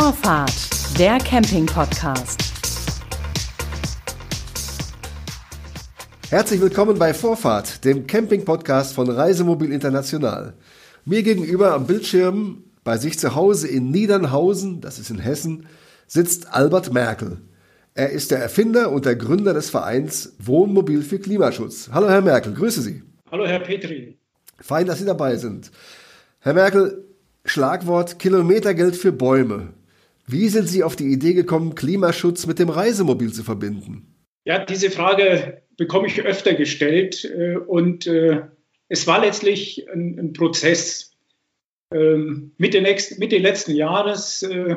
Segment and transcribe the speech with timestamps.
[0.00, 2.40] Vorfahrt, der Camping-Podcast.
[6.30, 10.54] Herzlich willkommen bei Vorfahrt, dem Camping-Podcast von Reisemobil International.
[11.04, 15.66] Mir gegenüber am Bildschirm bei sich zu Hause in Niedernhausen, das ist in Hessen,
[16.06, 17.38] sitzt Albert Merkel.
[17.94, 21.90] Er ist der Erfinder und der Gründer des Vereins Wohnmobil für Klimaschutz.
[21.92, 23.02] Hallo Herr Merkel, grüße Sie.
[23.32, 24.16] Hallo Herr Petri.
[24.60, 25.72] Fein, dass Sie dabei sind.
[26.38, 27.04] Herr Merkel,
[27.44, 29.72] Schlagwort Kilometergeld für Bäume.
[30.30, 34.14] Wie sind Sie auf die Idee gekommen, Klimaschutz mit dem Reisemobil zu verbinden?
[34.44, 38.42] Ja, diese Frage bekomme ich öfter gestellt äh, und äh,
[38.88, 41.12] es war letztlich ein, ein Prozess.
[41.94, 44.76] Ähm, Mitte, nächsten, Mitte letzten Jahres äh,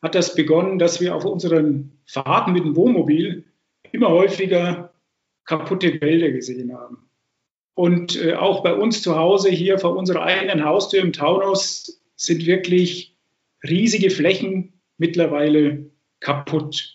[0.00, 3.44] hat das begonnen, dass wir auf unseren Fahrten mit dem Wohnmobil
[3.90, 4.92] immer häufiger
[5.44, 6.98] kaputte Wälder gesehen haben.
[7.74, 13.16] Und auch bei uns zu Hause hier vor unserer eigenen Haustür im Taunus sind wirklich
[13.64, 16.94] riesige Flächen mittlerweile kaputt.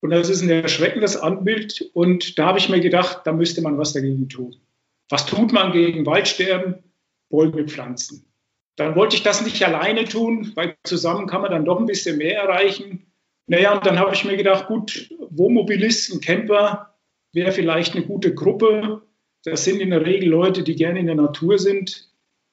[0.00, 1.90] Und das ist ein erschreckendes Anbild.
[1.94, 4.56] Und da habe ich mir gedacht, da müsste man was dagegen tun.
[5.08, 6.82] Was tut man gegen Waldsterben?
[7.30, 8.26] Bäume pflanzen.
[8.76, 12.18] Dann wollte ich das nicht alleine tun, weil zusammen kann man dann doch ein bisschen
[12.18, 13.12] mehr erreichen.
[13.46, 16.94] Naja, und dann habe ich mir gedacht, gut, Wohnmobilisten, Camper
[17.32, 19.02] wäre vielleicht eine gute Gruppe.
[19.44, 22.11] Das sind in der Regel Leute, die gerne in der Natur sind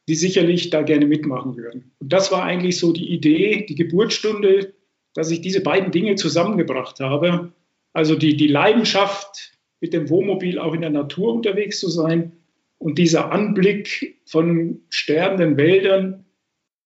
[0.09, 1.91] die sicherlich da gerne mitmachen würden.
[1.99, 4.73] Und das war eigentlich so die Idee, die Geburtsstunde,
[5.13, 7.53] dass ich diese beiden Dinge zusammengebracht habe.
[7.93, 9.51] Also die, die Leidenschaft,
[9.81, 12.31] mit dem Wohnmobil auch in der Natur unterwegs zu sein
[12.79, 16.25] und dieser Anblick von sterbenden Wäldern.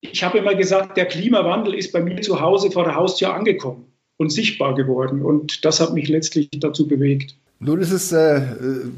[0.01, 3.85] Ich habe immer gesagt, der Klimawandel ist bei mir zu Hause vor der Haustür angekommen
[4.17, 5.21] und sichtbar geworden.
[5.21, 7.37] Und das hat mich letztlich dazu bewegt.
[7.63, 8.41] Nun ist es äh,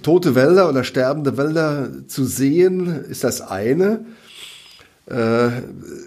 [0.01, 4.05] tote Wälder oder sterbende Wälder zu sehen, ist das eine.
[5.07, 5.49] Äh,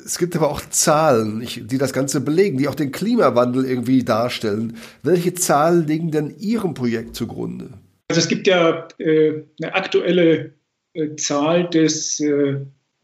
[0.04, 4.76] es gibt aber auch Zahlen, die das Ganze belegen, die auch den Klimawandel irgendwie darstellen.
[5.04, 7.70] Welche Zahlen liegen denn Ihrem Projekt zugrunde?
[8.08, 10.54] Also es gibt ja äh, eine aktuelle
[10.94, 12.20] äh, Zahl des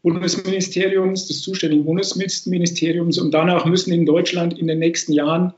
[0.01, 5.53] Bundesministeriums, des zuständigen Bundesministeriums und danach müssen in Deutschland in den nächsten Jahren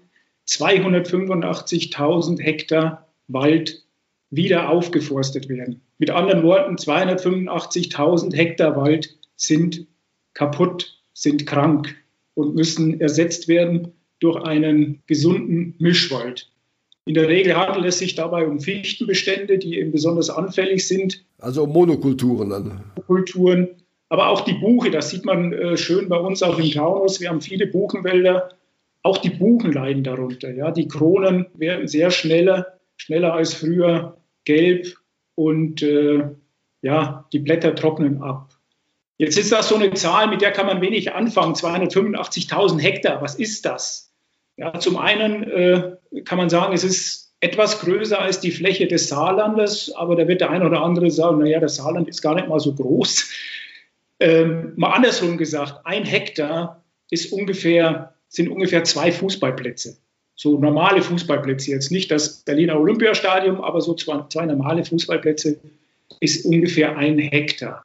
[0.47, 3.86] 285.000 Hektar Wald
[4.29, 5.81] wieder aufgeforstet werden.
[5.97, 9.87] Mit anderen Worten, 285.000 Hektar Wald sind
[10.33, 11.95] kaputt, sind krank
[12.33, 16.51] und müssen ersetzt werden durch einen gesunden Mischwald.
[17.05, 21.23] In der Regel handelt es sich dabei um Fichtenbestände, die eben besonders anfällig sind.
[21.39, 22.83] Also um Monokulturen dann.
[23.07, 23.69] Kulturen,
[24.09, 27.21] aber auch die Buche, das sieht man äh, schön bei uns auch im Taunus.
[27.21, 28.49] Wir haben viele Buchenwälder.
[29.03, 30.53] Auch die Buchen leiden darunter.
[30.53, 30.71] Ja.
[30.71, 34.16] Die Kronen werden sehr schneller schneller als früher
[34.47, 34.95] gelb
[35.35, 36.29] und äh,
[36.81, 38.49] ja, die Blätter trocknen ab.
[39.17, 41.53] Jetzt ist das so eine Zahl, mit der kann man wenig anfangen.
[41.53, 44.13] 285.000 Hektar, was ist das?
[44.55, 49.09] Ja, zum einen äh, kann man sagen, es ist etwas größer als die Fläche des
[49.09, 52.47] Saarlandes, aber da wird der eine oder andere sagen, naja, das Saarland ist gar nicht
[52.47, 53.29] mal so groß.
[54.19, 59.97] Ähm, mal andersrum gesagt, ein Hektar ist ungefähr, sind ungefähr zwei Fußballplätze
[60.37, 65.59] so normale Fußballplätze, jetzt nicht das Berliner Olympiastadion, aber so zwei, zwei normale Fußballplätze
[66.19, 67.83] ist ungefähr ein Hektar.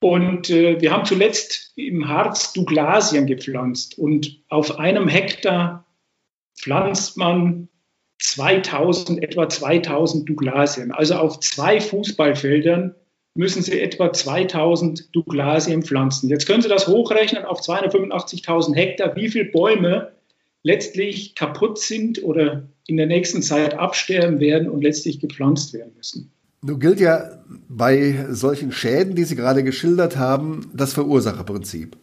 [0.00, 5.84] Und äh, wir haben zuletzt im Harz Douglasien gepflanzt und auf einem Hektar
[6.58, 7.68] pflanzt man
[8.20, 10.90] 2000, etwa 2000 Douglasien.
[10.92, 12.94] Also auf zwei Fußballfeldern
[13.34, 16.30] müssen Sie etwa 2000 Douglasien pflanzen.
[16.30, 20.12] Jetzt können Sie das hochrechnen auf 285.000 Hektar, wie viele Bäume
[20.62, 26.30] letztlich kaputt sind oder in der nächsten Zeit absterben werden und letztlich gepflanzt werden müssen.
[26.62, 31.96] Nun gilt ja bei solchen Schäden, die Sie gerade geschildert haben, das Verursacherprinzip.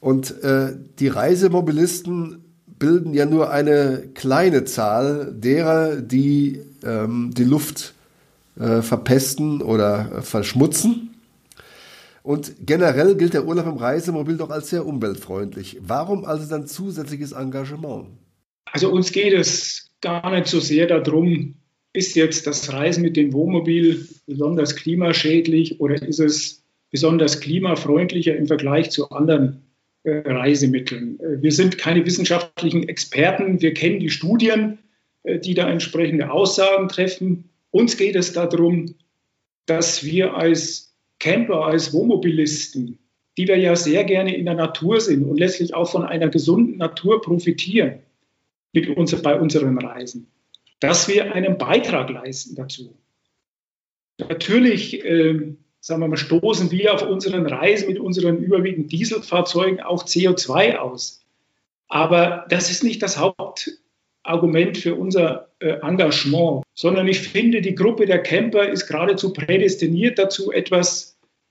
[0.00, 7.94] Und äh, die Reisemobilisten bilden ja nur eine kleine Zahl derer, die ähm, die Luft
[8.58, 11.09] äh, verpesten oder verschmutzen.
[12.22, 15.78] Und generell gilt der Urlaub im Reisemobil doch als sehr umweltfreundlich.
[15.80, 18.08] Warum also dann zusätzliches Engagement?
[18.66, 21.54] Also uns geht es gar nicht so sehr darum,
[21.92, 28.46] ist jetzt das Reisen mit dem Wohnmobil besonders klimaschädlich oder ist es besonders klimafreundlicher im
[28.46, 29.62] Vergleich zu anderen
[30.02, 31.18] äh, Reisemitteln.
[31.20, 34.78] Äh, wir sind keine wissenschaftlichen Experten, wir kennen die Studien,
[35.24, 37.50] äh, die da entsprechende Aussagen treffen.
[37.70, 38.94] Uns geht es darum,
[39.66, 40.89] dass wir als
[41.20, 42.98] Camper, als Wohnmobilisten,
[43.38, 46.78] die wir ja sehr gerne in der Natur sind und letztlich auch von einer gesunden
[46.78, 48.00] Natur profitieren
[48.72, 50.26] mit uns, bei unseren Reisen,
[50.80, 52.96] dass wir einen Beitrag leisten dazu.
[54.18, 60.04] Natürlich, äh, sagen wir mal, stoßen wir auf unseren Reisen mit unseren überwiegend Dieselfahrzeugen auch
[60.04, 61.24] CO2 aus.
[61.88, 68.06] Aber das ist nicht das Hauptargument für unser äh, Engagement, sondern ich finde, die Gruppe
[68.06, 71.09] der Camper ist geradezu prädestiniert dazu, etwas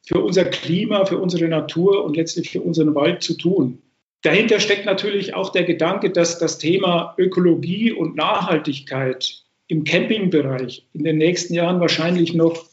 [0.09, 3.77] für unser Klima, für unsere Natur und letztlich für unseren Wald zu tun.
[4.23, 11.03] Dahinter steckt natürlich auch der Gedanke, dass das Thema Ökologie und Nachhaltigkeit im Campingbereich in
[11.03, 12.65] den nächsten Jahren wahrscheinlich noch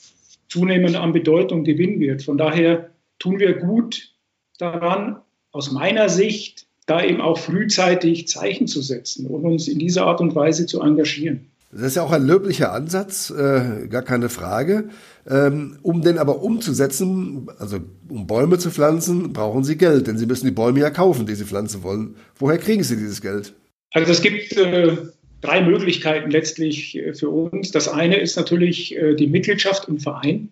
[0.48, 2.22] zunehmend an Bedeutung gewinnen wird.
[2.22, 2.88] Von daher
[3.18, 4.14] tun wir gut
[4.56, 5.18] daran,
[5.52, 10.22] aus meiner Sicht, da eben auch frühzeitig Zeichen zu setzen und uns in dieser Art
[10.22, 11.50] und Weise zu engagieren.
[11.70, 14.88] Das ist ja auch ein löblicher Ansatz, äh, gar keine Frage.
[15.28, 17.78] Ähm, um den aber umzusetzen, also
[18.08, 21.34] um Bäume zu pflanzen, brauchen Sie Geld, denn Sie müssen die Bäume ja kaufen, die
[21.34, 22.16] Sie pflanzen wollen.
[22.38, 23.52] Woher kriegen Sie dieses Geld?
[23.90, 24.96] Also es gibt äh,
[25.40, 27.72] drei Möglichkeiten letztlich äh, für uns.
[27.72, 30.50] Das eine ist natürlich äh, die Mitgliedschaft im Verein.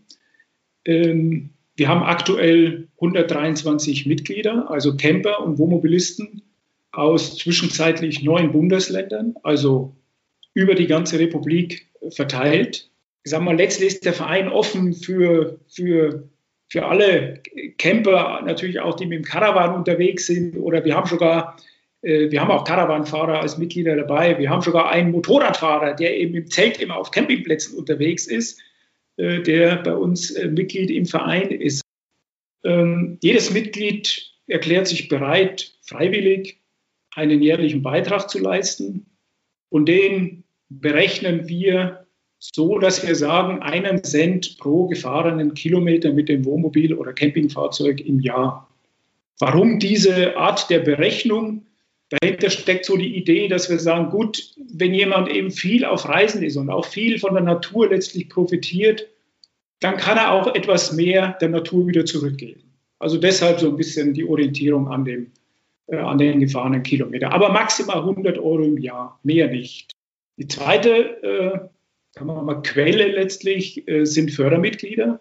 [0.85, 6.43] Ähm, wir haben aktuell 123 Mitglieder, also Camper und Wohnmobilisten
[6.93, 9.97] aus zwischenzeitlich neun Bundesländern, also
[10.53, 12.91] über die ganze Republik verteilt.
[13.25, 16.29] Ich sage mal, letztlich ist der Verein offen für, für,
[16.69, 17.41] für alle
[17.79, 20.59] Camper, natürlich auch die mit dem Caravan unterwegs sind.
[20.59, 21.57] Oder wir haben sogar,
[22.03, 24.39] äh, wir haben auch Caravanfahrer als Mitglieder dabei.
[24.39, 28.61] Wir haben sogar einen Motorradfahrer, der eben im Zelt immer auf Campingplätzen unterwegs ist,
[29.17, 31.81] äh, der bei uns äh, Mitglied im Verein ist.
[32.63, 36.61] Ähm, jedes Mitglied erklärt sich bereit, freiwillig
[37.15, 39.07] einen jährlichen Beitrag zu leisten.
[39.71, 42.04] Und den berechnen wir
[42.53, 48.21] so, dass wir sagen, einen Cent pro gefahrenen Kilometer mit dem Wohnmobil oder Campingfahrzeug im
[48.21, 48.69] Jahr.
[49.39, 51.65] Warum diese Art der Berechnung?
[52.11, 56.43] Dahinter steckt so die Idee, dass wir sagen, gut, wenn jemand eben viel auf Reisen
[56.43, 59.09] ist und auch viel von der Natur letztlich profitiert,
[59.81, 62.63] dann kann er auch etwas mehr der Natur wieder zurückgeben.
[62.99, 65.33] Also deshalb so ein bisschen die Orientierung an, dem,
[65.87, 67.33] äh, an den gefahrenen Kilometer.
[67.33, 69.93] Aber maximal 100 Euro im Jahr, mehr nicht.
[70.37, 71.74] Die zweite äh,
[72.15, 75.21] kann man mal Quelle letztlich äh, sind Fördermitglieder,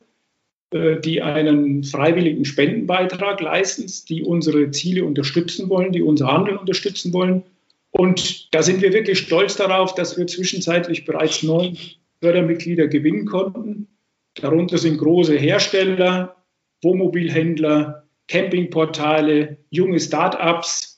[0.72, 7.13] äh, die einen freiwilligen Spendenbeitrag leisten, die unsere Ziele unterstützen wollen, die unser Handeln unterstützen
[7.13, 7.44] wollen.
[7.92, 11.78] Und da sind wir wirklich stolz darauf, dass wir zwischenzeitlich bereits neun
[12.22, 13.88] Fördermitglieder gewinnen konnten.
[14.36, 16.36] Darunter sind große Hersteller,
[16.81, 20.93] Wohnmobilhändler, Campingportale, junge Start-ups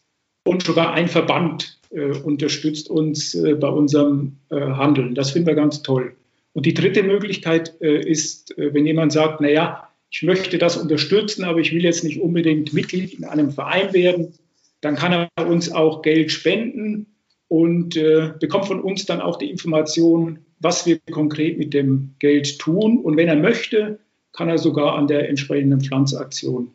[0.46, 5.16] und sogar ein Verband äh, unterstützt uns äh, bei unserem äh, Handeln.
[5.16, 6.16] Das finden wir ganz toll.
[6.54, 11.44] Und die dritte Möglichkeit äh, ist, äh, wenn jemand sagt, naja, ich möchte das unterstützen,
[11.44, 14.34] aber ich will jetzt nicht unbedingt Mitglied in einem Verein werden,
[14.82, 17.08] dann kann er uns auch Geld spenden
[17.48, 22.60] und äh, bekommt von uns dann auch die Information, was wir konkret mit dem Geld
[22.60, 23.00] tun.
[23.00, 24.00] Und wenn er möchte,
[24.32, 26.72] kann er sogar an der entsprechenden Pflanzaktion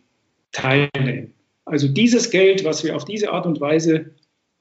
[0.53, 1.33] teilnehmen.
[1.71, 4.11] Also dieses Geld, was wir auf diese Art und Weise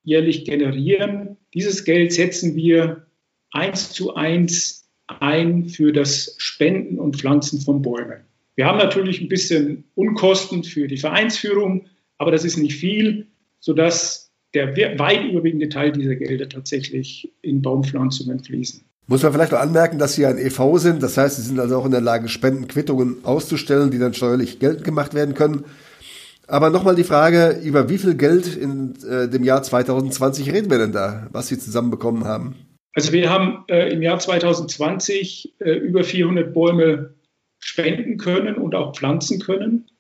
[0.04, 3.08] jährlich generieren, dieses Geld setzen wir
[3.52, 8.22] eins zu eins ein für das Spenden und Pflanzen von Bäumen.
[8.56, 11.88] Wir haben natürlich ein bisschen Unkosten für die Vereinsführung,
[12.20, 13.26] aber das ist nicht viel,
[13.60, 18.84] sodass der weit überwiegende Teil dieser Gelder tatsächlich in Baumpflanzungen fließen.
[19.08, 21.78] Muss man vielleicht noch anmerken, dass Sie ein EV sind, das heißt, Sie sind also
[21.78, 25.66] auch in der Lage, Spendenquittungen auszustellen, die dann steuerlich geltend gemacht werden können.
[26.50, 30.80] Aber nochmal die Frage, über wie viel Geld in äh, dem Jahr 2020 reden wir
[30.80, 32.56] denn da, was Sie zusammenbekommen haben?
[32.96, 37.14] Also wir haben äh, im Jahr 2020 äh, über 400 Bäume
[37.60, 39.92] spenden können und auch pflanzen können.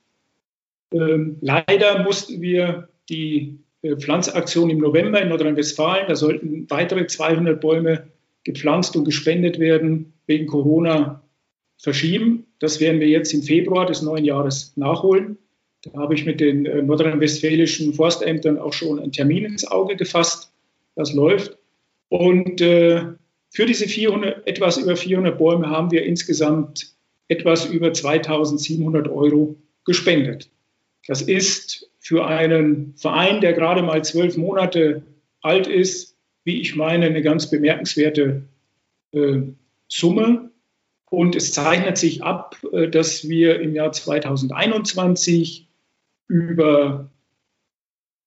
[0.91, 7.61] Ähm, leider mussten wir die äh, Pflanzaktion im November in Nordrhein-Westfalen, da sollten weitere 200
[7.61, 8.07] Bäume
[8.43, 11.21] gepflanzt und gespendet werden, wegen Corona
[11.77, 12.47] verschieben.
[12.57, 15.37] Das werden wir jetzt im Februar des neuen Jahres nachholen.
[15.83, 20.51] Da habe ich mit den äh, nordrhein-westfälischen Forstämtern auch schon einen Termin ins Auge gefasst.
[20.95, 21.57] Das läuft.
[22.09, 23.03] Und äh,
[23.49, 26.93] für diese 400, etwas über 400 Bäume haben wir insgesamt
[27.27, 29.55] etwas über 2700 Euro
[29.85, 30.49] gespendet.
[31.07, 35.03] Das ist für einen Verein, der gerade mal zwölf Monate
[35.41, 38.43] alt ist, wie ich meine, eine ganz bemerkenswerte
[39.13, 39.41] äh,
[39.87, 40.51] Summe.
[41.09, 45.68] Und es zeichnet sich ab, äh, dass wir im Jahr 2021
[46.29, 47.09] über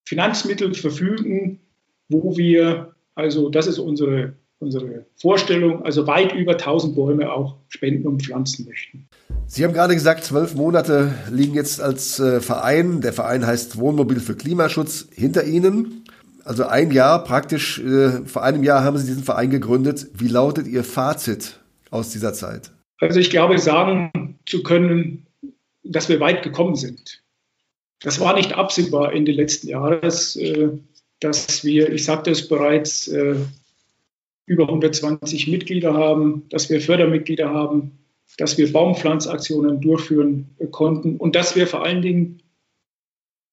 [0.04, 1.60] Finanzmittel verfügen,
[2.10, 8.06] wo wir, also das ist unsere, unsere Vorstellung, also weit über 1000 Bäume auch spenden
[8.06, 9.08] und pflanzen möchten.
[9.46, 14.20] Sie haben gerade gesagt, zwölf Monate liegen jetzt als äh, Verein, der Verein heißt Wohnmobil
[14.20, 16.02] für Klimaschutz, hinter Ihnen
[16.44, 20.08] also ein Jahr praktisch, äh, vor einem Jahr haben Sie diesen Verein gegründet.
[20.14, 21.58] Wie lautet Ihr Fazit
[21.90, 22.72] aus dieser Zeit?
[22.98, 25.26] Also ich glaube, sagen zu können,
[25.84, 27.21] dass wir weit gekommen sind.
[28.02, 30.36] Das war nicht absehbar Ende letzten Jahres.
[30.36, 30.70] Äh,
[31.22, 33.36] dass wir, ich sagte es bereits, äh,
[34.46, 37.98] über 120 Mitglieder haben, dass wir Fördermitglieder haben,
[38.38, 42.42] dass wir Baumpflanzaktionen durchführen konnten und dass wir vor allen Dingen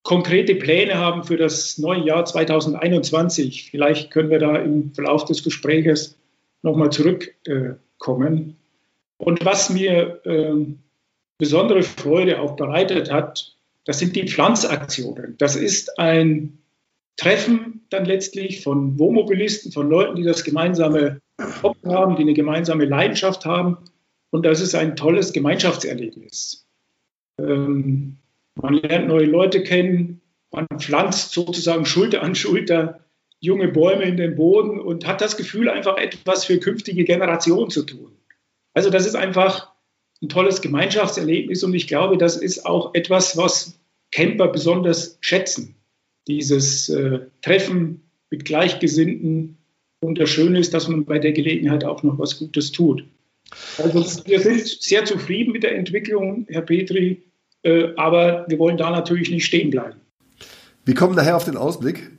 [0.03, 3.69] konkrete Pläne haben für das neue Jahr 2021.
[3.69, 6.17] Vielleicht können wir da im Verlauf des Gespräches
[6.63, 8.57] nochmal zurückkommen.
[9.17, 10.55] Und was mir äh,
[11.37, 15.35] besondere Freude auch bereitet hat, das sind die Pflanzaktionen.
[15.37, 16.59] Das ist ein
[17.17, 21.21] Treffen dann letztlich von Wohnmobilisten, von Leuten, die das gemeinsame
[21.63, 23.77] Hobby haben, die eine gemeinsame Leidenschaft haben.
[24.29, 26.67] Und das ist ein tolles Gemeinschaftserlebnis.
[27.39, 28.17] Ähm,
[28.55, 30.21] man lernt neue Leute kennen,
[30.51, 32.99] man pflanzt sozusagen Schulter an Schulter
[33.39, 37.83] junge Bäume in den Boden und hat das Gefühl, einfach etwas für künftige Generationen zu
[37.83, 38.11] tun.
[38.73, 39.68] Also das ist einfach
[40.21, 43.79] ein tolles Gemeinschaftserlebnis und ich glaube, das ist auch etwas, was
[44.11, 45.75] Camper besonders schätzen.
[46.27, 49.57] Dieses äh, Treffen mit Gleichgesinnten
[50.01, 53.03] und das Schöne ist, dass man bei der Gelegenheit auch noch was Gutes tut.
[53.77, 57.23] Also wir sind sehr zufrieden mit der Entwicklung, Herr Petri.
[57.63, 59.99] Äh, aber wir wollen da natürlich nicht stehen bleiben.
[60.85, 62.11] Wir kommen nachher auf den Ausblick.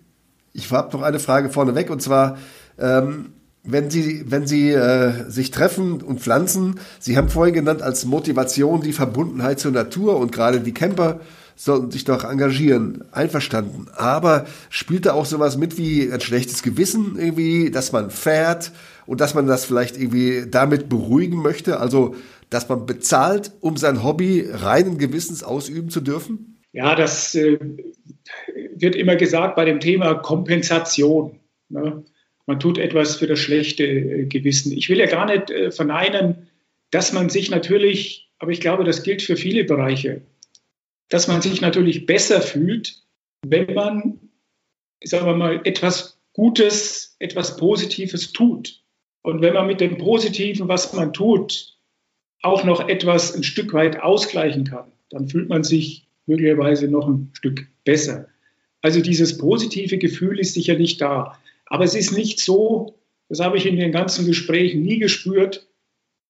[0.52, 2.38] Ich habe noch eine Frage vorneweg und zwar,
[2.78, 8.04] ähm, wenn Sie, wenn Sie äh, sich treffen und pflanzen, Sie haben vorhin genannt als
[8.04, 11.20] Motivation die Verbundenheit zur Natur und gerade die Camper
[11.56, 13.04] sollten sich doch engagieren.
[13.12, 13.88] Einverstanden.
[13.94, 18.72] Aber spielt da auch sowas mit wie ein schlechtes Gewissen irgendwie, dass man fährt
[19.04, 21.78] und dass man das vielleicht irgendwie damit beruhigen möchte?
[21.78, 22.14] Also
[22.48, 26.60] dass man bezahlt, um sein Hobby reinen Gewissens ausüben zu dürfen?
[26.72, 27.58] Ja, das äh,
[28.74, 31.40] wird immer gesagt bei dem Thema Kompensation.
[31.68, 32.04] Ne?
[32.50, 34.72] Man tut etwas für das schlechte äh, Gewissen.
[34.72, 36.48] Ich will ja gar nicht äh, verneinen,
[36.90, 40.22] dass man sich natürlich, aber ich glaube, das gilt für viele Bereiche,
[41.10, 43.04] dass man sich natürlich besser fühlt,
[43.46, 44.18] wenn man,
[45.04, 48.82] sagen wir mal, etwas Gutes, etwas Positives tut.
[49.22, 51.76] Und wenn man mit dem Positiven, was man tut,
[52.42, 57.30] auch noch etwas ein Stück weit ausgleichen kann, dann fühlt man sich möglicherweise noch ein
[57.32, 58.26] Stück besser.
[58.82, 61.38] Also dieses positive Gefühl ist sicherlich da.
[61.70, 62.98] Aber es ist nicht so,
[63.30, 65.66] das habe ich in den ganzen Gesprächen nie gespürt,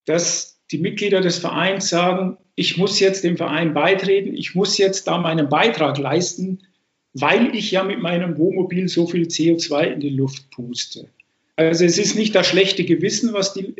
[0.04, 5.08] dass die Mitglieder des Vereins sagen, ich muss jetzt dem Verein beitreten, ich muss jetzt
[5.08, 6.60] da meinen Beitrag leisten,
[7.12, 11.08] weil ich ja mit meinem Wohnmobil so viel CO2 in die Luft puste.
[11.56, 13.74] Also es ist nicht das schlechte Gewissen, was die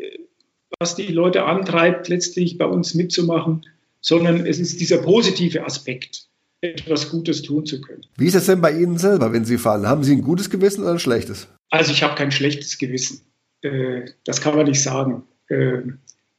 [0.79, 3.67] was die Leute antreibt, letztlich bei uns mitzumachen,
[4.01, 6.27] sondern es ist dieser positive Aspekt,
[6.61, 8.05] etwas Gutes tun zu können.
[8.17, 9.87] Wie ist es denn bei Ihnen selber, wenn Sie fahren?
[9.87, 11.47] Haben Sie ein gutes Gewissen oder ein schlechtes?
[11.69, 13.21] Also ich habe kein schlechtes Gewissen.
[13.61, 15.23] Äh, das kann man nicht sagen.
[15.47, 15.81] Äh,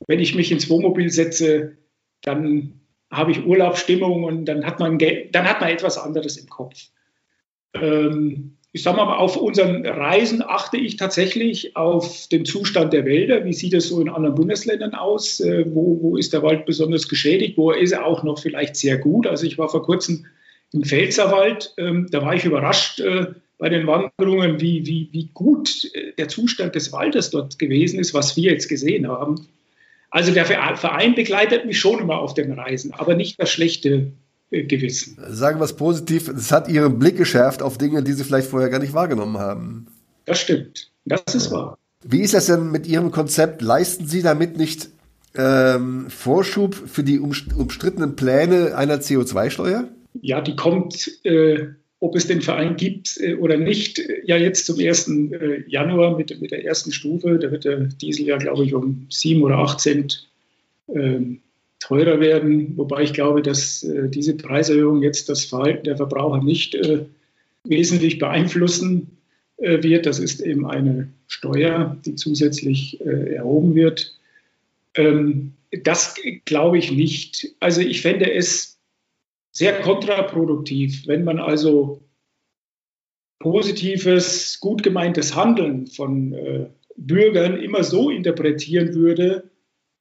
[0.07, 1.76] wenn ich mich ins Wohnmobil setze,
[2.23, 6.88] dann habe ich Urlaubsstimmung und dann hat man, dann hat man etwas anderes im Kopf.
[7.75, 13.45] Ähm, ich sage mal, auf unseren Reisen achte ich tatsächlich auf den Zustand der Wälder.
[13.45, 15.41] Wie sieht es so in anderen Bundesländern aus?
[15.41, 17.59] Äh, wo, wo ist der Wald besonders geschädigt?
[17.59, 19.26] Wo ist er auch noch vielleicht sehr gut?
[19.26, 20.25] Also ich war vor kurzem
[20.73, 21.75] im Pfälzerwald.
[21.76, 23.26] Ähm, da war ich überrascht äh,
[23.59, 28.14] bei den Wanderungen, wie, wie, wie gut äh, der Zustand des Waldes dort gewesen ist,
[28.14, 29.49] was wir jetzt gesehen haben.
[30.09, 34.12] Also der Verein begleitet mich schon immer auf den Reisen, aber nicht das schlechte
[34.52, 35.16] Gewissen.
[35.30, 38.68] Sagen wir es positiv, es hat Ihren Blick geschärft auf Dinge, die Sie vielleicht vorher
[38.68, 39.87] gar nicht wahrgenommen haben.
[40.26, 40.90] Das stimmt.
[41.04, 41.78] Das ist wahr.
[42.04, 43.62] Wie ist das denn mit Ihrem Konzept?
[43.62, 44.88] Leisten Sie damit nicht
[45.35, 49.88] ähm, Vorschub für die umstrittenen Pläne einer CO2-Steuer?
[50.21, 51.68] Ja, die kommt, äh,
[52.00, 55.09] ob es den Verein gibt äh, oder nicht, äh, ja jetzt zum 1.
[55.09, 57.38] Äh, Januar mit, mit der ersten Stufe.
[57.38, 60.28] Da wird der Diesel ja, glaube ich, um 7 oder 8 Cent
[60.88, 61.40] ähm,
[61.82, 66.76] teurer werden, wobei ich glaube, dass äh, diese Preiserhöhung jetzt das Verhalten der Verbraucher nicht
[66.76, 67.06] äh,
[67.64, 69.18] wesentlich beeinflussen
[69.56, 70.06] äh, wird.
[70.06, 74.16] Das ist eben eine Steuer, die zusätzlich äh, erhoben wird.
[74.94, 77.48] Ähm, das glaube ich nicht.
[77.58, 78.78] Also ich fände es
[79.50, 82.00] sehr kontraproduktiv, wenn man also
[83.40, 89.50] positives, gut gemeintes Handeln von äh, Bürgern immer so interpretieren würde,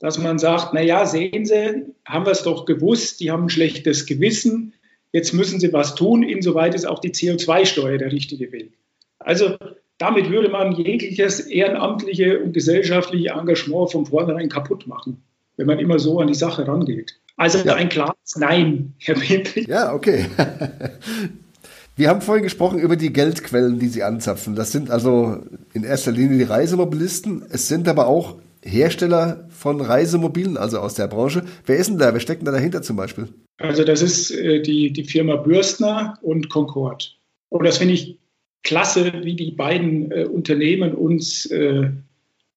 [0.01, 3.50] dass man sagt, na ja, sehen Sie, haben wir es doch gewusst, die haben ein
[3.50, 4.74] schlechtes Gewissen,
[5.13, 8.74] jetzt müssen sie was tun, insoweit ist auch die CO2-Steuer der richtige Weg.
[9.20, 9.58] Also
[10.00, 15.22] damit würde man jegliches ehrenamtliche und gesellschaftliche Engagement von vornherein kaputt machen,
[15.58, 17.20] wenn man immer so an die Sache rangeht.
[17.38, 17.75] Also ja.
[17.75, 19.65] ein klares Nein, Herr Petri.
[19.70, 20.25] Ja, okay.
[21.96, 24.55] Wir haben vorhin gesprochen über die Geldquellen, die Sie anzapfen.
[24.55, 25.43] Das sind also
[25.74, 27.46] in erster Linie die Reisemobilisten.
[27.51, 31.44] Es sind aber auch Hersteller von Reisemobilen, also aus der Branche.
[31.65, 32.13] Wer ist denn da?
[32.13, 33.30] Wer steckt denn da dahinter zum Beispiel?
[33.58, 37.18] Also das ist äh, die, die Firma Bürstner und Concord.
[37.50, 38.20] Und das finde ich
[38.63, 41.89] klasse, wie die beiden äh, Unternehmen uns äh,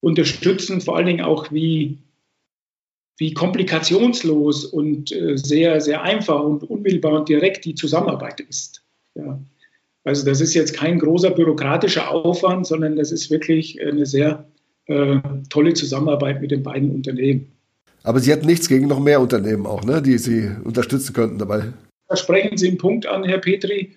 [0.00, 1.98] unterstützen, vor allen Dingen auch wie,
[3.16, 8.84] wie komplikationslos und äh, sehr, sehr einfach und unmittelbar und direkt die Zusammenarbeit ist.
[9.14, 9.40] Ja.
[10.04, 14.46] Also das ist jetzt kein großer bürokratischer Aufwand, sondern das ist wirklich eine sehr
[14.86, 17.52] äh, tolle Zusammenarbeit mit den beiden Unternehmen.
[18.02, 21.72] Aber Sie hatten nichts gegen noch mehr Unternehmen auch, ne, die Sie unterstützen könnten dabei.
[22.08, 23.92] Da sprechen Sie einen Punkt an, Herr Petri,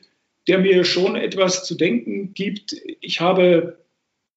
[0.48, 2.74] der mir schon etwas zu denken gibt.
[3.02, 3.78] Ich habe,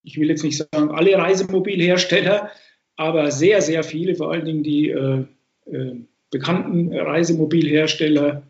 [0.03, 2.51] ich will jetzt nicht sagen alle Reisemobilhersteller,
[2.97, 5.25] aber sehr, sehr viele, vor allen Dingen die äh,
[5.67, 5.97] äh,
[6.31, 8.43] bekannten Reisemobilhersteller,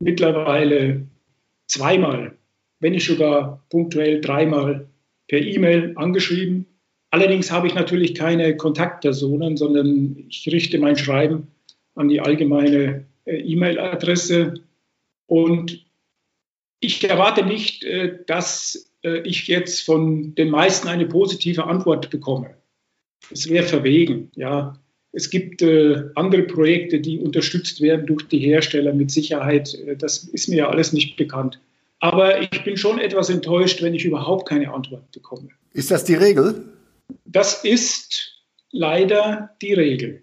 [0.00, 1.02] mittlerweile
[1.66, 2.32] zweimal,
[2.80, 4.86] wenn nicht sogar punktuell dreimal
[5.28, 6.66] per E-Mail angeschrieben
[7.14, 11.46] Allerdings habe ich natürlich keine Kontaktpersonen, sondern ich richte mein Schreiben
[11.94, 14.54] an die allgemeine äh, E-Mail-Adresse.
[15.28, 15.86] Und
[16.80, 22.56] ich erwarte nicht, äh, dass äh, ich jetzt von den meisten eine positive Antwort bekomme.
[23.30, 24.32] Es wäre verwegen.
[24.34, 24.80] Ja.
[25.12, 29.78] Es gibt andere Projekte, die unterstützt werden durch die Hersteller mit Sicherheit.
[29.98, 31.60] Das ist mir ja alles nicht bekannt.
[32.00, 35.50] Aber ich bin schon etwas enttäuscht, wenn ich überhaupt keine Antwort bekomme.
[35.72, 36.73] Ist das die Regel?
[37.34, 40.22] Das ist leider die Regel.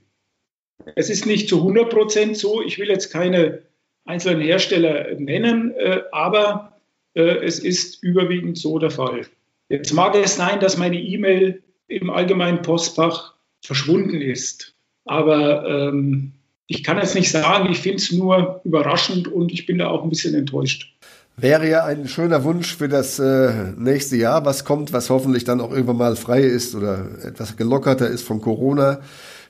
[0.96, 2.64] Es ist nicht zu 100 Prozent so.
[2.64, 3.64] Ich will jetzt keine
[4.06, 6.80] einzelnen Hersteller nennen, äh, aber
[7.14, 9.28] äh, es ist überwiegend so der Fall.
[9.68, 14.74] Jetzt mag es sein, dass meine E-Mail im allgemeinen Postfach verschwunden ist.
[15.04, 16.32] Aber ähm,
[16.68, 17.70] ich kann es nicht sagen.
[17.70, 20.96] Ich finde es nur überraschend und ich bin da auch ein bisschen enttäuscht.
[21.42, 25.60] Wäre ja ein schöner Wunsch für das äh, nächste Jahr, was kommt, was hoffentlich dann
[25.60, 29.00] auch irgendwann mal frei ist oder etwas gelockerter ist von Corona,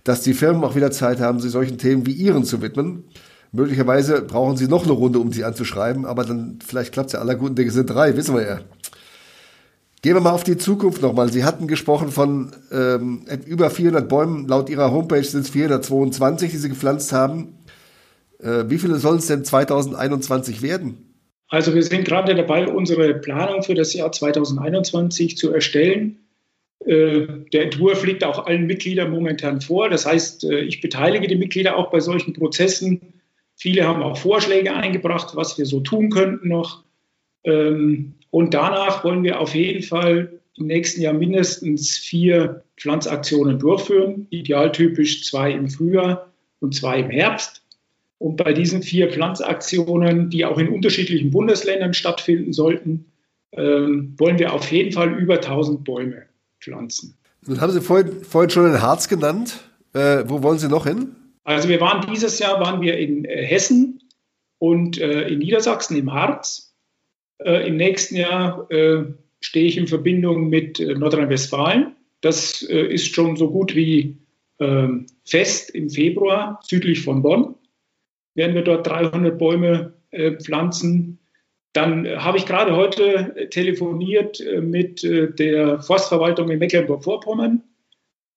[0.05, 3.03] dass die Firmen auch wieder Zeit haben, sich solchen Themen wie ihren zu widmen.
[3.51, 7.19] Möglicherweise brauchen sie noch eine Runde, um sie anzuschreiben, aber dann vielleicht klappt es ja.
[7.19, 8.59] Aller guten Dinge sind drei, wissen wir ja.
[10.01, 11.29] Gehen wir mal auf die Zukunft nochmal.
[11.29, 14.47] Sie hatten gesprochen von ähm, über 400 Bäumen.
[14.47, 17.57] Laut Ihrer Homepage sind es 422, die Sie gepflanzt haben.
[18.39, 21.10] Äh, wie viele sollen es denn 2021 werden?
[21.51, 26.19] Also wir sind gerade dabei, unsere Planung für das Jahr 2021 zu erstellen.
[26.85, 29.89] Äh, der Entwurf liegt auch allen Mitgliedern momentan vor.
[29.89, 33.01] Das heißt, äh, ich beteilige die Mitglieder auch bei solchen Prozessen.
[33.57, 36.85] Viele haben auch Vorschläge eingebracht, was wir so tun könnten noch.
[37.43, 44.27] Ähm, und danach wollen wir auf jeden Fall im nächsten Jahr mindestens vier Pflanzaktionen durchführen.
[44.29, 47.60] Idealtypisch zwei im Frühjahr und zwei im Herbst.
[48.21, 53.05] Und bei diesen vier Pflanzaktionen, die auch in unterschiedlichen Bundesländern stattfinden sollten,
[53.51, 56.27] ähm, wollen wir auf jeden Fall über 1000 Bäume
[56.59, 57.17] pflanzen.
[57.47, 59.61] Nun haben Sie vorhin, vorhin schon ein Harz genannt.
[59.93, 61.15] Äh, wo wollen Sie noch hin?
[61.45, 64.03] Also wir waren dieses Jahr waren wir in äh, Hessen
[64.59, 66.75] und äh, in Niedersachsen im Harz.
[67.39, 69.03] Äh, Im nächsten Jahr äh,
[69.39, 71.95] stehe ich in Verbindung mit äh, Nordrhein-Westfalen.
[72.21, 74.19] Das ist schon so gut wie
[74.59, 77.55] ähm, fest im Februar südlich von Bonn
[78.35, 81.19] werden wir dort 300 Bäume äh, pflanzen.
[81.73, 87.63] Dann äh, habe ich gerade heute äh, telefoniert äh, mit äh, der Forstverwaltung in Mecklenburg-Vorpommern.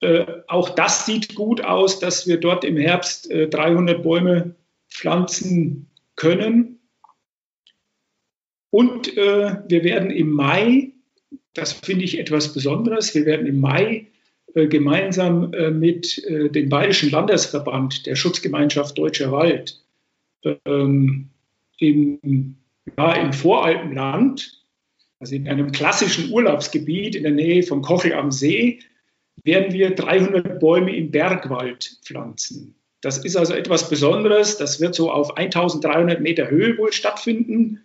[0.00, 4.54] Äh, auch das sieht gut aus, dass wir dort im Herbst 300 Bäume
[4.88, 6.80] pflanzen können.
[8.70, 10.92] Und wir werden im Mai,
[11.54, 14.08] das finde ich etwas Besonderes, wir werden im Mai
[14.52, 19.83] gemeinsam mit dem Bayerischen Landesverband der Schutzgemeinschaft Deutscher Wald
[20.64, 21.28] ähm,
[21.78, 22.56] im,
[22.96, 24.64] ja, im Voralpenland,
[25.18, 28.80] also in einem klassischen Urlaubsgebiet in der Nähe von Kochel am See,
[29.42, 32.74] werden wir 300 Bäume im Bergwald pflanzen.
[33.00, 34.56] Das ist also etwas Besonderes.
[34.56, 37.82] Das wird so auf 1300 Meter Höhe wohl stattfinden.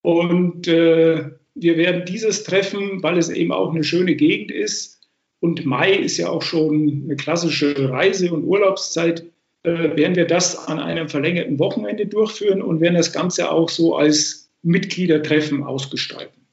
[0.00, 5.00] Und äh, wir werden dieses treffen, weil es eben auch eine schöne Gegend ist.
[5.40, 9.26] Und Mai ist ja auch schon eine klassische Reise- und Urlaubszeit
[9.64, 13.96] äh, werden wir das an einem verlängerten Wochenende durchführen und werden das Ganze auch so
[13.96, 16.46] als Mitgliedertreffen ausgestalten.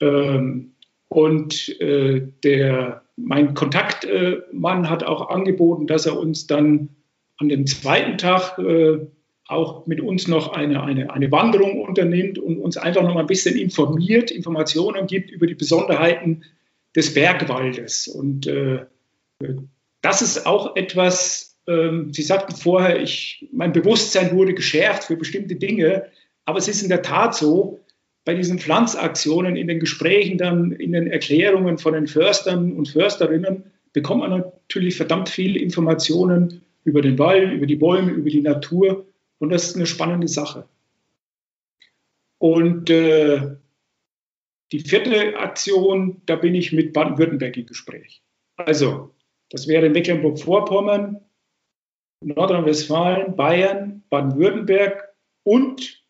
[0.00, 0.72] Ähm,
[1.08, 6.90] und äh, der, mein Kontaktmann hat auch angeboten, dass er uns dann
[7.38, 9.06] an dem zweiten Tag äh,
[9.46, 13.26] auch mit uns noch eine, eine, eine Wanderung unternimmt und uns einfach noch mal ein
[13.26, 16.44] bisschen informiert, Informationen gibt über die Besonderheiten
[16.96, 18.08] des Bergwaldes.
[18.08, 18.86] Und äh,
[20.00, 25.56] das ist auch etwas, ähm, Sie sagten vorher, ich, mein Bewusstsein wurde geschärft für bestimmte
[25.56, 26.06] Dinge,
[26.44, 27.80] aber es ist in der Tat so,
[28.24, 33.64] bei diesen Pflanzaktionen, in den Gesprächen, dann in den Erklärungen von den Förstern und Försterinnen,
[33.92, 39.06] bekommt man natürlich verdammt viele Informationen über den Wald, über die Bäume, über die Natur.
[39.38, 40.68] Und das ist eine spannende Sache.
[42.38, 43.56] Und äh,
[44.72, 48.22] Die vierte Aktion, da bin ich mit Baden-Württemberg im Gespräch.
[48.56, 49.14] Also,
[49.50, 51.20] das wäre Mecklenburg-Vorpommern,
[52.24, 55.08] Nordrhein-Westfalen, Bayern, Baden-Württemberg
[55.44, 56.02] und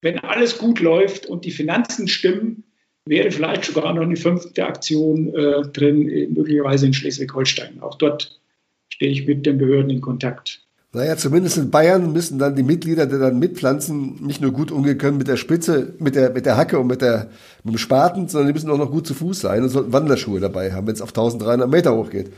[0.00, 2.64] wenn alles gut läuft und die Finanzen stimmen,
[3.04, 7.80] wäre vielleicht sogar noch eine fünfte Aktion äh, drin, möglicherweise in Schleswig-Holstein.
[7.80, 8.40] Auch dort
[8.88, 10.62] stehe ich mit den Behörden in Kontakt.
[10.94, 14.98] Naja, zumindest in Bayern müssen dann die Mitglieder, die dann mitpflanzen, nicht nur gut umgehen
[14.98, 17.30] können mit der Spitze, mit der, mit der Hacke und mit, der,
[17.64, 20.38] mit dem Spaten, sondern die müssen auch noch gut zu Fuß sein und sollten Wanderschuhe
[20.38, 22.30] dabei haben, wenn es auf 1300 Meter hochgeht.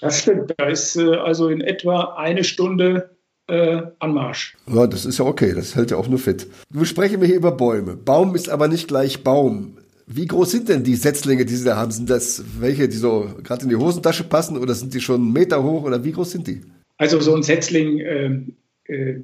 [0.00, 0.54] Das stimmt.
[0.56, 4.56] Da ist äh, also in etwa eine Stunde äh, Anmarsch.
[4.72, 5.52] Ja, das ist ja okay.
[5.54, 6.46] Das hält ja auch nur fit.
[6.70, 7.96] Wir sprechen hier über Bäume.
[7.96, 9.76] Baum ist aber nicht gleich Baum.
[10.06, 11.92] Wie groß sind denn die Setzlinge, die Sie da haben?
[11.92, 15.32] Sind das welche, die so gerade in die Hosentasche passen oder sind die schon einen
[15.32, 16.62] Meter hoch oder wie groß sind die?
[16.96, 19.22] Also so ein Setzling, äh, äh,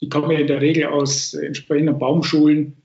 [0.00, 2.76] die kommen ja in der Regel aus entsprechenden Baumschulen.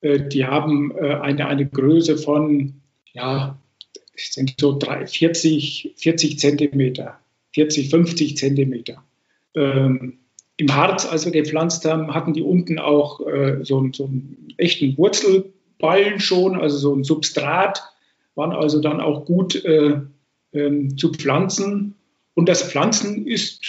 [0.00, 3.58] Äh, die haben äh, eine, eine Größe von, ja,
[4.30, 7.18] sind so drei, 40, 40 Zentimeter,
[7.54, 9.02] 40, 50 Zentimeter.
[9.54, 10.18] Ähm,
[10.56, 14.96] Im Harz, als wir gepflanzt haben, hatten die unten auch äh, so, so einen echten
[14.96, 17.82] Wurzelballen schon, also so ein Substrat,
[18.34, 20.00] waren also dann auch gut äh,
[20.52, 21.94] ähm, zu pflanzen.
[22.34, 23.60] Und das Pflanzen ist,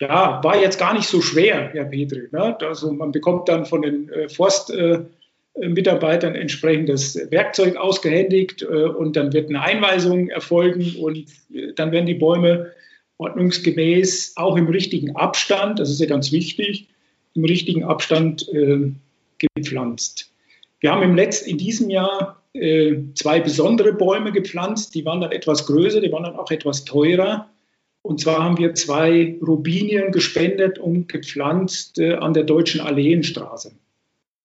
[0.00, 2.28] ja, war jetzt gar nicht so schwer, Herr Petri.
[2.30, 2.56] Ne?
[2.60, 5.17] Also man bekommt dann von den äh, Forstmitarbeitern äh,
[5.60, 11.18] entsprechendes Werkzeug ausgehändigt äh, und dann wird eine Einweisung erfolgen und
[11.52, 12.72] äh, dann werden die Bäume
[13.18, 16.88] ordnungsgemäß auch im richtigen Abstand, das ist ja ganz wichtig,
[17.34, 18.92] im richtigen Abstand äh,
[19.54, 20.32] gepflanzt.
[20.80, 25.32] Wir haben im letzten, in diesem Jahr äh, zwei besondere Bäume gepflanzt, die waren dann
[25.32, 27.50] etwas größer, die waren dann auch etwas teurer.
[28.02, 33.72] Und zwar haben wir zwei Rubinien gespendet und gepflanzt äh, an der Deutschen Alleenstraße.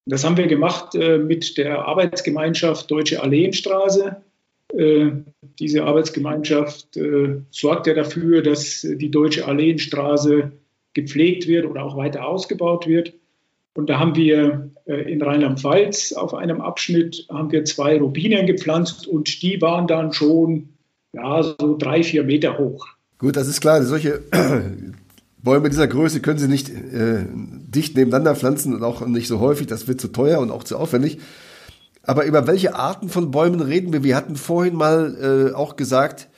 [0.05, 4.17] Das haben wir gemacht äh, mit der Arbeitsgemeinschaft Deutsche Alleenstraße.
[4.75, 5.11] Äh,
[5.59, 10.51] diese Arbeitsgemeinschaft äh, sorgt ja dafür, dass die Deutsche Alleenstraße
[10.93, 13.13] gepflegt wird oder auch weiter ausgebaut wird.
[13.75, 19.07] Und da haben wir äh, in Rheinland-Pfalz auf einem Abschnitt haben wir zwei Rubinien gepflanzt
[19.07, 20.69] und die waren dann schon
[21.13, 22.87] ja, so drei, vier Meter hoch.
[23.17, 23.81] Gut, das ist klar.
[23.83, 24.21] Solche
[25.43, 27.25] Bäume dieser Größe können Sie nicht äh,
[27.73, 29.67] dicht nebeneinander pflanzen und auch nicht so häufig.
[29.67, 31.19] Das wird zu teuer und auch zu aufwendig.
[32.03, 34.03] Aber über welche Arten von Bäumen reden wir?
[34.03, 36.29] Wir hatten vorhin mal äh, auch gesagt,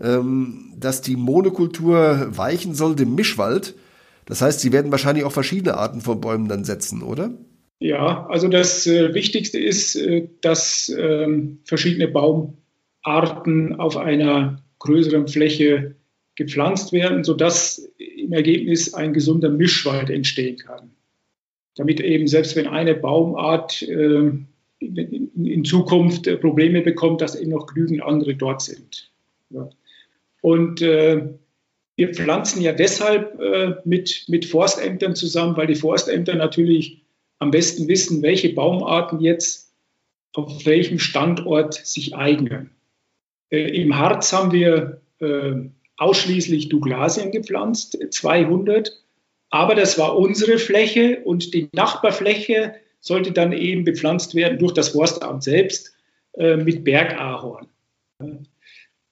[0.00, 3.74] ähm, dass die Monokultur weichen soll dem Mischwald.
[4.24, 7.30] Das heißt, Sie werden wahrscheinlich auch verschiedene Arten von Bäumen dann setzen, oder?
[7.80, 15.96] Ja, also das äh, Wichtigste ist, äh, dass ähm, verschiedene Baumarten auf einer größeren Fläche
[16.34, 17.90] gepflanzt werden, sodass
[18.30, 20.92] im Ergebnis ein gesunder Mischwald entstehen kann.
[21.74, 24.30] Damit eben selbst wenn eine Baumart äh,
[24.78, 29.10] in Zukunft Probleme bekommt, dass eben noch genügend andere dort sind.
[29.50, 29.68] Ja.
[30.42, 31.28] Und äh,
[31.96, 37.02] wir pflanzen ja deshalb äh, mit, mit Forstämtern zusammen, weil die Forstämter natürlich
[37.40, 39.74] am besten wissen, welche Baumarten jetzt
[40.34, 42.70] auf welchem Standort sich eignen.
[43.50, 45.68] Äh, Im Harz haben wir äh,
[46.00, 48.90] ausschließlich Douglasien gepflanzt, 200.
[49.50, 54.90] Aber das war unsere Fläche und die Nachbarfläche sollte dann eben bepflanzt werden durch das
[54.90, 55.92] Forstamt selbst
[56.34, 57.68] äh, mit Bergahorn.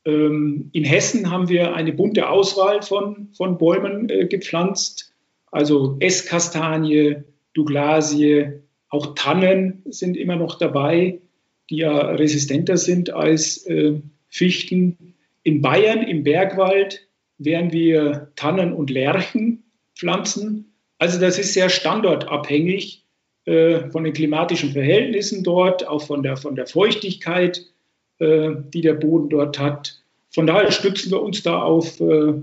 [0.05, 5.13] Ähm, in Hessen haben wir eine bunte Auswahl von, von Bäumen äh, gepflanzt,
[5.51, 7.17] also Esskastanie,
[7.55, 11.21] Douglasie, auch Tannen sind immer noch dabei,
[11.69, 15.08] die ja resistenter sind als äh, Fichten.
[15.49, 17.09] In Bayern im Bergwald
[17.39, 19.65] werden wir Tannen und Lärchen
[19.97, 20.75] pflanzen.
[20.99, 23.07] Also das ist sehr standortabhängig
[23.47, 27.65] äh, von den klimatischen Verhältnissen dort, auch von der, von der Feuchtigkeit,
[28.19, 30.03] äh, die der Boden dort hat.
[30.29, 32.35] Von daher stützen wir uns da auf äh,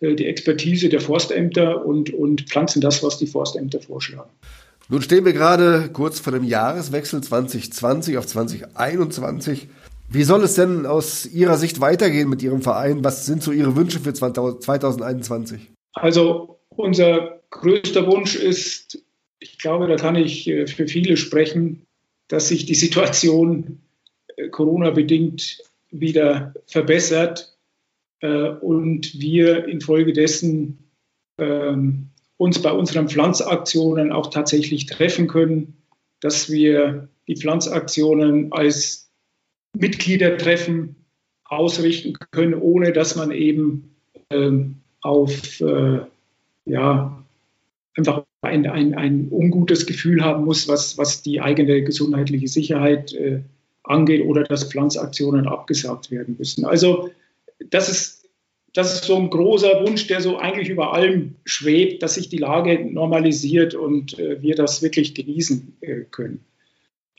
[0.00, 4.30] äh die Expertise der Forstämter und, und pflanzen das, was die Forstämter vorschlagen.
[4.88, 9.68] Nun stehen wir gerade kurz vor dem Jahreswechsel 2020 auf 2021.
[10.12, 13.04] Wie soll es denn aus Ihrer Sicht weitergehen mit Ihrem Verein?
[13.04, 15.70] Was sind so Ihre Wünsche für 2021?
[15.92, 19.04] Also unser größter Wunsch ist,
[19.38, 21.86] ich glaube, da kann ich äh, für viele sprechen,
[22.26, 23.82] dass sich die Situation
[24.36, 27.56] äh, Corona-bedingt wieder verbessert
[28.20, 30.90] äh, und wir infolgedessen
[31.38, 35.76] ähm, uns bei unseren Pflanzaktionen auch tatsächlich treffen können,
[36.18, 39.09] dass wir die Pflanzaktionen als
[39.72, 40.96] Mitgliedertreffen
[41.44, 43.94] ausrichten können, ohne dass man eben
[44.30, 46.00] ähm, auf äh,
[46.64, 47.24] ja,
[47.96, 53.40] einfach ein, ein, ein ungutes Gefühl haben muss, was, was die eigene gesundheitliche Sicherheit äh,
[53.82, 56.64] angeht oder dass Pflanzaktionen abgesagt werden müssen.
[56.64, 57.10] Also
[57.70, 58.28] das ist,
[58.72, 62.38] das ist so ein großer Wunsch, der so eigentlich über allem schwebt, dass sich die
[62.38, 66.44] Lage normalisiert und äh, wir das wirklich genießen äh, können.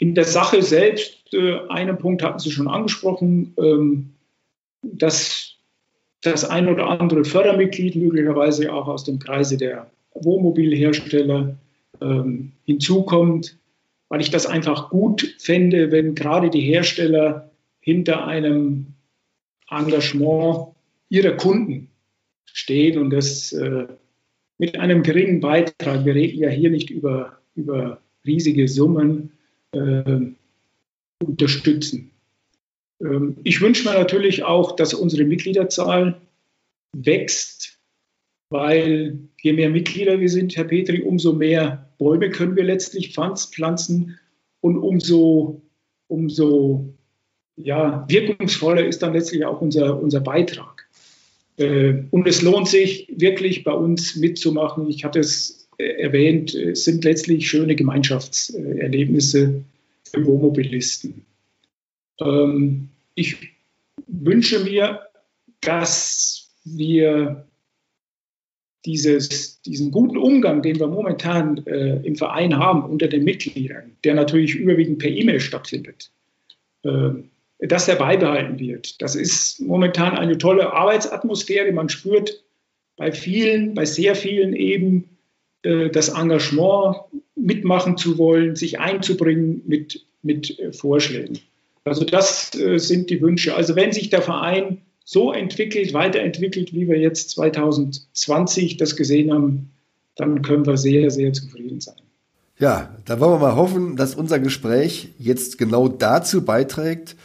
[0.02, 4.16] In der Sache selbst, äh, einen Punkt hatten Sie schon angesprochen, ähm,
[4.82, 5.58] dass
[6.22, 11.56] das ein oder andere Fördermitglied möglicherweise auch aus dem Kreise der Wohnmobilhersteller
[12.02, 13.60] ähm, hinzukommt,
[14.10, 18.88] weil ich das einfach gut fände, wenn gerade die Hersteller hinter einem
[19.70, 20.70] Engagement
[21.10, 21.92] ihrer Kunden
[22.46, 23.86] stehen und das äh,
[24.58, 29.34] mit einem geringen Beitrag, wir reden ja hier nicht über, über riesige Summen,
[29.72, 30.34] äh,
[31.24, 32.12] unterstützen.
[33.02, 36.22] Ähm, ich wünsche mir natürlich auch, dass unsere Mitgliederzahl
[36.94, 37.80] wächst,
[38.50, 44.20] weil je mehr Mitglieder wir sind, Herr Petri, umso mehr Bäume können wir letztlich pflanzen
[44.60, 45.62] und umso,
[46.08, 46.94] umso
[47.56, 50.88] ja, wirkungsvoller ist dann letztlich auch unser, unser Beitrag.
[51.58, 54.90] Äh, und es lohnt sich wirklich bei uns mitzumachen.
[54.90, 59.64] Ich hatte es erwähnt, es sind letztlich schöne Gemeinschaftserlebnisse
[60.04, 61.26] für Wohnmobilisten.
[62.20, 63.38] Ähm, ich
[64.08, 65.02] wünsche mir,
[65.62, 67.46] dass wir
[68.86, 74.16] dieses, diesen guten Umgang, den wir momentan äh, im Verein haben unter den Mitgliedern, der
[74.16, 76.12] natürlich überwiegend per E-Mail stattfindet,
[76.84, 77.12] äh,
[77.60, 79.02] dass der beibehalten wird.
[79.02, 81.72] Das ist momentan eine tolle Arbeitsatmosphäre.
[81.72, 82.44] Man spürt
[82.98, 85.11] bei vielen, bei sehr vielen eben äh,
[85.64, 86.96] das Engagement,
[87.36, 91.40] mitmachen zu wollen, sich einzubringen mit, mit äh, Vorschlägen.
[91.84, 93.56] Also das äh, sind die Wünsche.
[93.56, 99.72] Also wenn sich der Verein so entwickelt, weiterentwickelt, wie wir jetzt 2020 das gesehen haben,
[100.16, 101.96] dann können wir sehr, sehr zufrieden sein.
[102.60, 107.16] Ja, da wollen wir mal hoffen, dass unser Gespräch jetzt genau dazu beiträgt,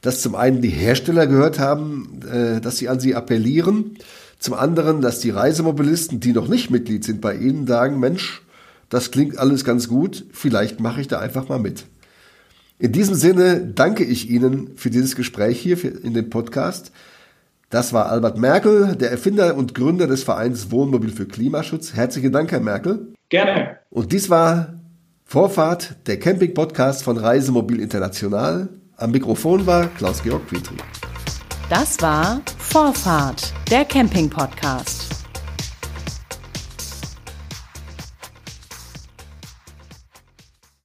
[0.00, 3.98] dass zum einen die Hersteller gehört haben, äh, dass sie an sie appellieren,
[4.38, 8.42] zum anderen, dass die Reisemobilisten, die noch nicht Mitglied sind bei Ihnen, sagen, Mensch,
[8.88, 11.86] das klingt alles ganz gut, vielleicht mache ich da einfach mal mit.
[12.78, 16.92] In diesem Sinne danke ich Ihnen für dieses Gespräch hier in dem Podcast.
[17.70, 21.94] Das war Albert Merkel, der Erfinder und Gründer des Vereins Wohnmobil für Klimaschutz.
[21.94, 23.12] Herzlichen Dank, Herr Merkel.
[23.28, 23.78] Gerne.
[23.90, 24.74] Und dies war
[25.24, 28.68] Vorfahrt, der Camping-Podcast von Reisemobil International.
[28.96, 30.76] Am Mikrofon war Klaus-Georg Petri.
[31.68, 35.15] Das war Vorfahrt, der Camping-Podcast.